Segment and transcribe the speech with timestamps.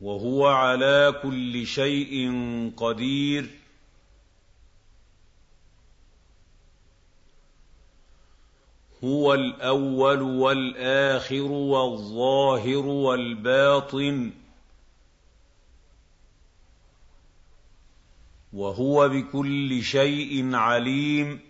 [0.00, 2.32] وهو على كل شيء
[2.76, 3.50] قدير.
[9.04, 14.30] هو الأول والآخر والظاهر والباطن.
[18.52, 21.49] وهو بكل شيء عليم.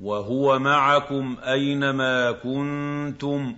[0.00, 3.56] وهو معكم أينما كنتم.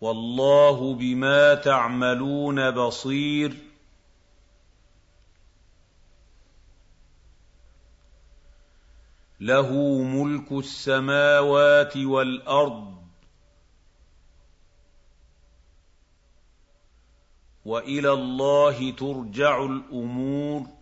[0.00, 3.56] والله بما تعملون بصير.
[9.40, 9.72] له
[10.02, 12.96] ملك السماوات والأرض.
[17.64, 20.75] وإلى الله ترجع الأمور.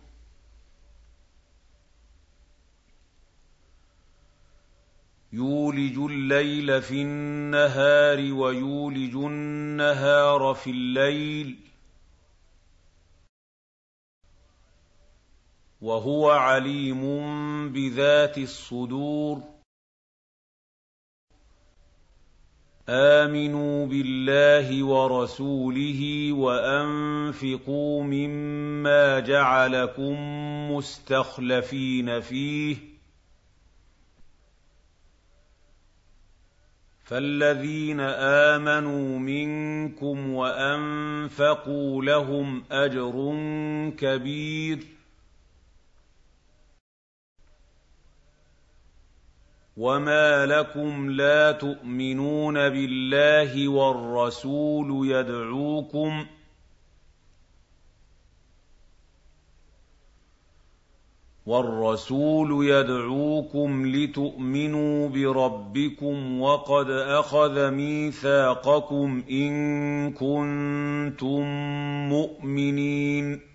[5.35, 11.57] يولج الليل في النهار ويولج النهار في الليل
[15.81, 17.03] وهو عليم
[17.73, 19.43] بذات الصدور.
[22.89, 30.15] آمنوا بالله ورسوله وأنفقوا مما جعلكم
[30.71, 32.94] مستخلفين فيه.
[37.05, 43.13] فالذين امنوا منكم وانفقوا لهم اجر
[43.97, 44.79] كبير
[49.77, 56.25] وما لكم لا تؤمنون بالله والرسول يدعوكم
[61.45, 69.53] والرسول يدعوكم لتؤمنوا بربكم وقد أخذ ميثاقكم إن
[70.11, 71.43] كنتم
[72.09, 73.54] مؤمنين.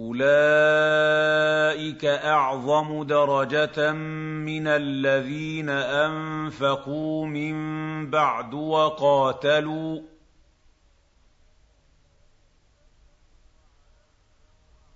[0.00, 7.54] اولئك اعظم درجه من الذين انفقوا من
[8.10, 10.00] بعد وقاتلوا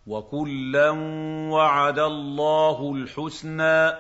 [0.06, 0.90] وكلا
[1.50, 3.92] وعد الله الحسنى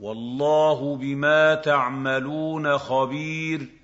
[0.00, 3.83] والله بما تعملون خبير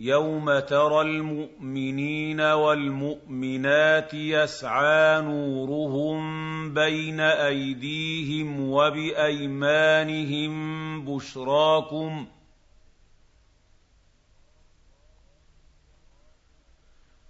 [0.00, 10.54] يَوْمَ تَرَى الْمُؤْمِنِينَ وَالْمُؤْمِنَاتِ يَسْعَىٰ نُورُهُم بَيْنَ أَيْدِيهِمْ وَبِأَيْمَانِهِم
[11.04, 12.26] بُشْرَاكُمُ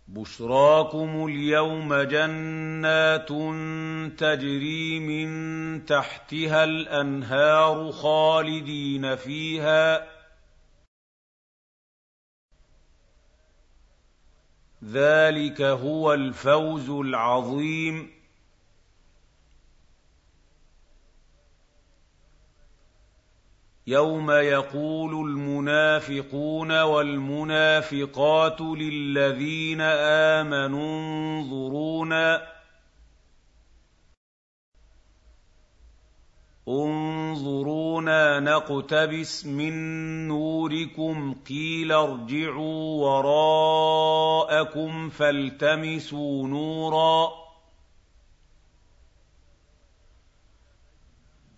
[0.09, 3.29] بشراكم اليوم جنات
[4.19, 10.20] تجري من تحتها الانهار خالدين فيها
[14.85, 18.11] ذلك هو الفوز العظيم.
[23.87, 29.81] يوم يقول المنافقون والمنافقات للذين
[30.41, 32.60] آمنوا انظرونا
[36.71, 39.75] انظرونا نقتبس من
[40.29, 47.31] نوركم قيل ارجعوا وراءكم فالتمسوا نورا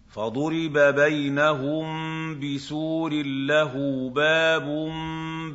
[0.08, 1.86] فضرب بينهم
[2.40, 3.72] بسور له
[4.14, 4.66] باب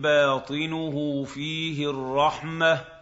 [0.02, 2.97] باطنه فيه الرحمة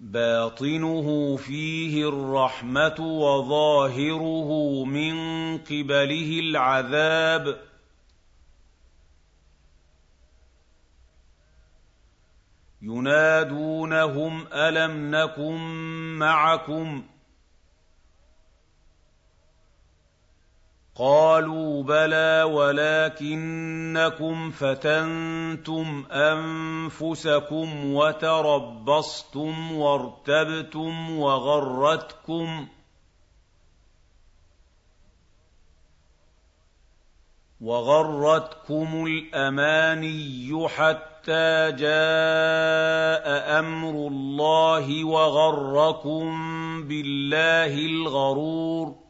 [0.00, 5.14] باطنه فيه الرحمة وظاهره من
[5.58, 7.60] قبله العذاب.
[12.82, 15.58] ينادونهم ألم نكن
[16.18, 17.02] معكم؟
[21.00, 32.66] قالوا بلى ولكنكم فتنتم أنفسكم وتربصتم وارتبتم وغرتكم
[37.60, 46.28] وغرتكم الأماني حتى جاء أمر الله وغركم
[46.88, 49.09] بالله الغرور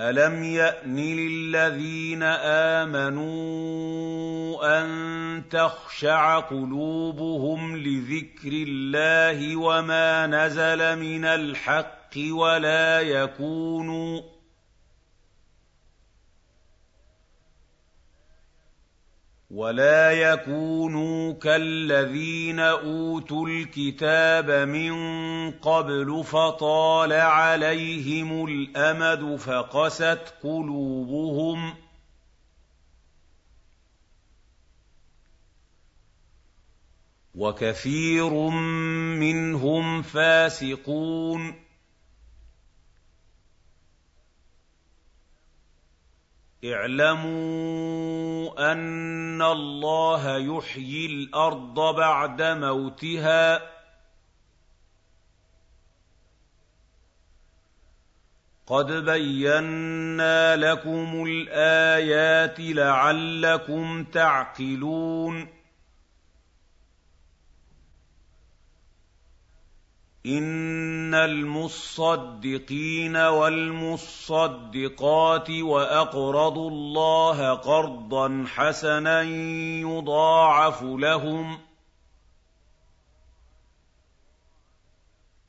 [0.00, 2.22] أَلَمْ يَأْنِ لِلَّذِينَ
[2.82, 3.32] آمَنُوا
[4.80, 14.20] أَن تَخْشَعَ قُلُوبُهُمْ لِذِكْرِ اللَّهِ وَمَا نَزَلَ مِنَ الْحَقِّ وَلَا يَكُونُوا
[19.50, 24.94] ولا يكونوا كالذين اوتوا الكتاب من
[25.50, 31.74] قبل فطال عليهم الامد فقست قلوبهم
[37.34, 38.30] وكثير
[39.20, 41.65] منهم فاسقون
[46.64, 53.76] اعلموا أن الله يحيي الأرض بعد موتها.
[58.66, 65.55] قد بينا لكم الآيات لعلكم تعقلون.
[70.26, 74.70] إِنَّ الْمُصَّدِّقِينَ وَالْمُصَّدِّقَاتِ
[75.50, 79.22] وَأَقْرَضُوا اللَّهَ قَرْضًا حَسَنًا
[79.80, 81.58] يُضَاعَفُ لَهُمْ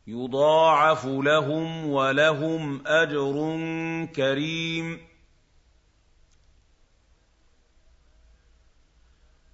[0.07, 3.33] يُضَاعَفُ لَهُمْ وَلَهُمْ أَجْرٌ
[4.15, 4.99] كَرِيمٌ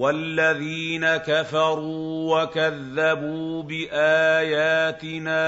[0.00, 5.42] وَالَّذِينَ كَفَرُوا وَكَذَّبُوا بِآيَاتِنَا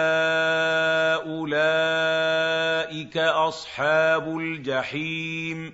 [1.14, 5.72] أُولَٰئِكَ أَصْحَابُ الْجَحِيمِ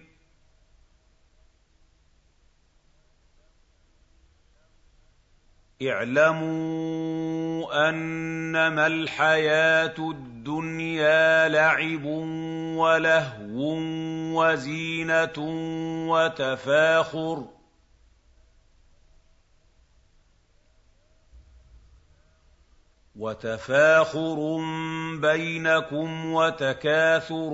[5.83, 12.05] اعْلَمُوا أَنَّمَا الْحَيَاةُ الدُّنْيَا لَعِبٌ
[12.79, 13.59] وَلَهْوٌ
[14.39, 15.39] وَزِينَةٌ
[16.11, 17.58] وَتَفَاخُرٌ
[23.19, 24.61] وتفاخر
[25.21, 27.51] بينكم وتكاثر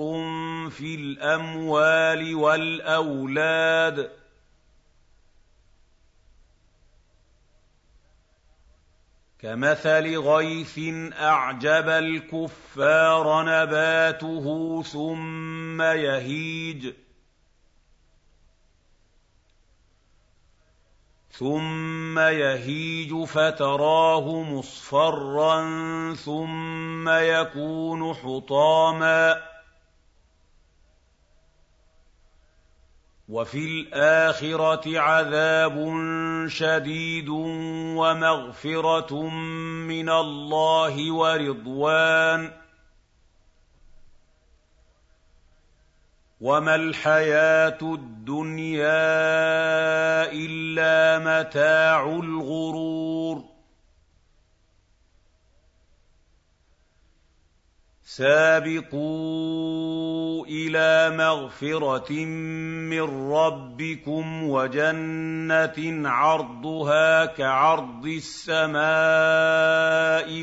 [0.69, 4.11] في الأموال والأولاد.
[9.39, 10.79] كَمَثَلِ غَيْثٍ
[11.19, 17.04] أَعْجَبَ الْكُفَّارَ نَبَاتُهُ ثُمَّ يَهِيجُ.
[21.39, 25.63] ثُمَّ يَهِيجُ فَتَرَاهُ مُصْفَرًّا
[26.13, 29.41] ثُمَّ يَكُونُ حُطَامًا
[33.29, 35.75] وَفِي الْآخِرَةِ عَذَابٌ
[36.47, 37.29] شَدِيدٌ
[37.99, 39.29] وَمَغْفِرَةٌ
[39.87, 42.64] مِّنَ اللَّهِ وَرِضْوَانٌ ۚ
[46.41, 48.91] وَمَا الْحَيَاةُ الدُّنْيَا
[50.31, 53.43] إِلَّا مَتَاعُ الْغُرُورِ
[58.03, 59.45] سَابِقُوا
[60.45, 62.11] إِلَىٰ مَغْفِرَةٍ
[62.91, 68.83] مِّن رَّبِّكُمْ وَجَنَّةٍ عَرْضُهَا كَعَرْضِ السَّمَاءِ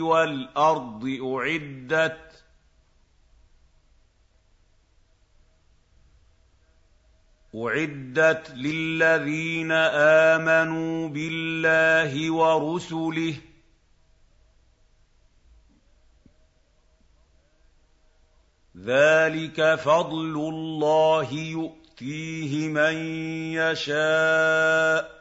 [0.00, 2.31] وَالْأَرْضِ أُعِدَّتْ
[8.56, 9.72] لِلَّذِينَ
[10.32, 13.42] آمَنُوا بِاللَّهِ وَرُسُلِهِ ۚ
[18.76, 22.94] ذَٰلِكَ فَضْلُ اللَّهِ يُؤْتِيهِ مَن
[23.52, 25.12] يَشَاءُ ۚ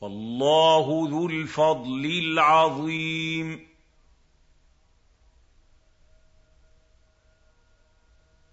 [0.00, 3.67] وَاللَّهُ ذُو الْفَضْلِ الْعَظِيمِ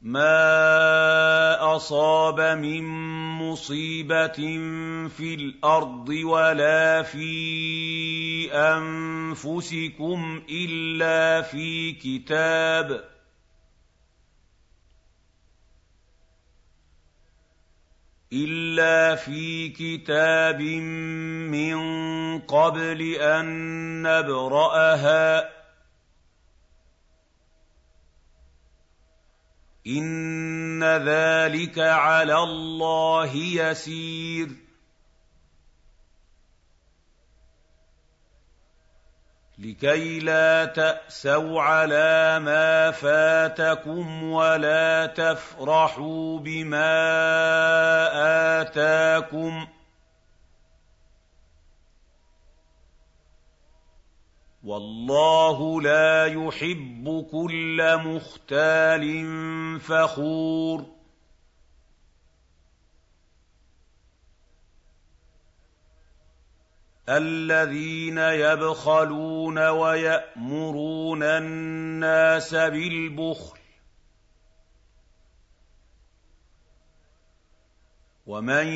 [0.05, 2.83] مَا أَصَابَ مِن
[3.41, 4.37] مُّصِيبَةٍ
[5.09, 13.03] فِي الْأَرْضِ وَلَا فِي أَنفُسِكُمْ إِلَّا فِي كِتَابٍ
[18.33, 20.61] إِلَّا فِي كِتَابٍ
[21.49, 21.77] مِّن
[22.39, 23.45] قَبْلِ أَن
[24.01, 25.54] نَّبْرَأَهَا ۚ
[29.87, 34.49] إِنَّ ذَٰلِكَ عَلَى اللَّهِ يَسِيرٌ
[39.59, 46.91] لِّكَيْ لَا تَأْسَوْا عَلَىٰ مَا فَاتَكُمْ وَلَا تَفْرَحُوا بِمَا
[48.61, 49.74] آتَاكُمْ ۗ
[54.65, 59.05] وَاللَّهُ لَا يُحِبُّ كُلَّ مُخْتَالٍ
[59.79, 60.85] فَخُورٍ.
[67.09, 73.59] الَّذِينَ يَبْخَلُونَ وَيَأْمُرُونَ النَّاسَ بِالْبُخْلِ
[78.25, 78.67] وَمَن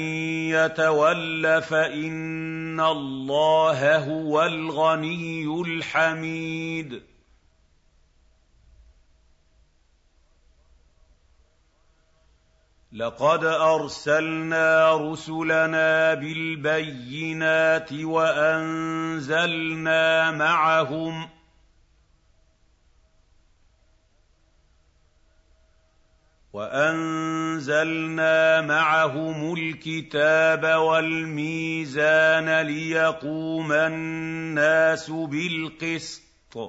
[0.53, 7.01] يَتَوَلَّ فَإِنَّ اللَّهَ هُوَ الْغَنِيُّ الْحَمِيدُ
[12.91, 19.51] لَقَدْ أَرْسَلْنَا رُسُلَنَا بِالْبَيِّنَاتِ وَأَنزَلْنَا
[20.31, 21.29] مَعَهُمْ
[26.59, 36.59] وَأَنزَلْنَا مَعَهُمُ الْكِتَابَ وَالْمِيزَانَ لِيَقُومَ النَّاسُ بِالْقِسْطِ ۖ.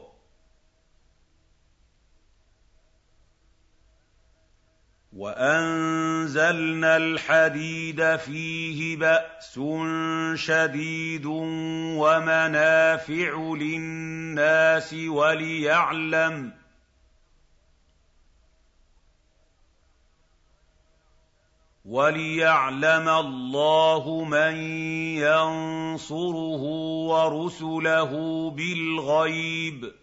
[5.12, 9.60] وَأَنزَلْنَا الْحَدِيدَ فِيهِ بَأْسٌ
[10.34, 11.26] شَدِيدٌ
[11.98, 16.59] وَمَنَافِعُ لِلنَّاسِ وَلِيَعْلَمَ
[23.08, 24.56] اللَّهُ مَن
[25.16, 26.62] يَنصُرُهُ
[27.10, 28.10] وَرُسُلَهُ
[28.50, 29.94] بِالْغَيْبِ ۚ.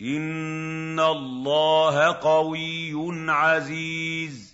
[0.00, 2.92] إِنَّ اللَّهَ قَوِيٌّ
[3.30, 4.53] عَزِيزٌ.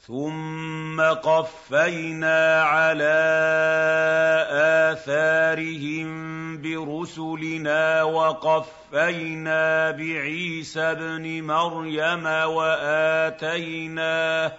[0.00, 3.26] ثُمَّ قَفَّيْنَا عَلَىٰ
[4.92, 6.08] آثَارِهِم
[6.62, 12.26] بِرُسُلِنَا وَقَفَّيْنَا بِعِيسَى ابْنِ مَرْيَمَ
[12.56, 14.52] وَآتَيْنَاهُ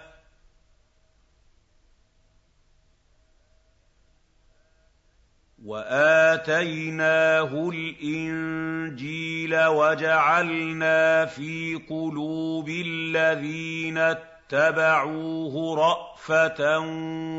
[5.64, 16.78] وآتيناه الإنجيل وجعلنا في قلوب الذين اتَّبَعُوهُ رَأْفَةً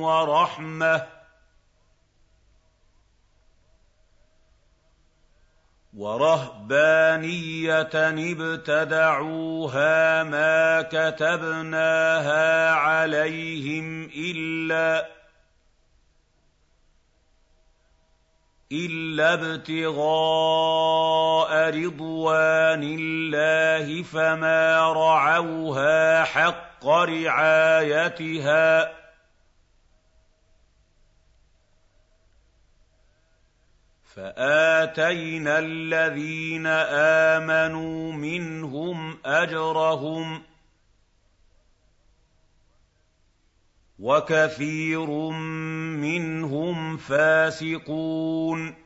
[0.02, 1.08] وَرَحْمَةً.
[5.94, 7.14] وَرَهْبَانِيَّةً
[8.34, 15.08] ابْتَدَعُوهَا مَا كَتَبْنَاهَا عَلَيْهِمْ إِلَّا
[18.72, 20.70] إِلَّا ابْتِغَاءَ
[21.70, 28.90] رِضْوَانِ اللَّهِ فَمَا رَعَوْهَا حَقَّ رِعَايَتِهَا ۖ
[34.16, 36.68] فَآتَيْنَا الَّذِينَ
[37.38, 40.42] آمَنُوا مِنْهُمْ أَجْرَهُمْ ۖ
[44.00, 45.08] وَكَثِيرٌ
[46.00, 48.83] مِّنْهُمْ فَاسِقُونَ.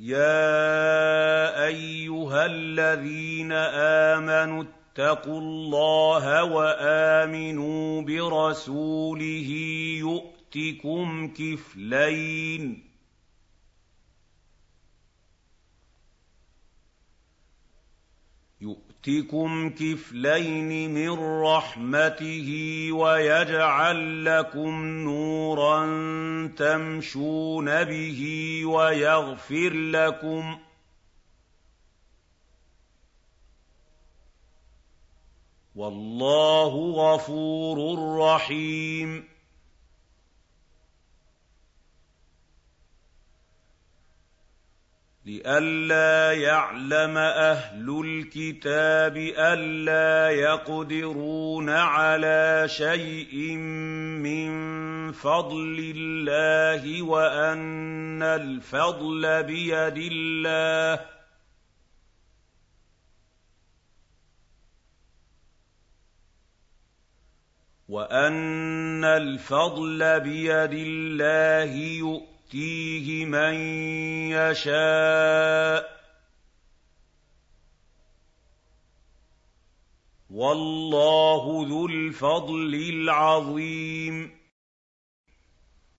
[0.00, 9.50] يَا أَيُّهَا الَّذِينَ آمَنُوا اتَّقُوا اللَّهَ وَآمِنُوا بِرَسُولِهِ
[9.98, 12.89] يُؤْتِكُمْ كِفْلَيْنِ
[18.62, 21.10] يُؤْتِكُمْ كِفْلَيْنِ مِن
[21.42, 22.48] رَّحْمَتِهِ
[22.92, 25.86] وَيَجْعَل لَّكُمْ نُورًا
[26.56, 28.20] تَمْشُونَ بِهِ
[28.64, 30.58] وَيَغْفِرْ لَكُمْ ۗ
[35.74, 39.24] وَاللَّهُ غَفُورٌ رَّحِيمٌ
[45.30, 53.54] لئلا يعلم أهل الكتاب ألا يقدرون على شيء
[54.26, 54.50] من
[55.12, 61.06] فضل الله وأن الفضل بيد الله.
[67.88, 73.54] وأن الفضل بيد الله يؤتي يؤتيه من
[74.30, 76.00] يشاء.
[80.30, 84.39] والله ذو الفضل العظيم.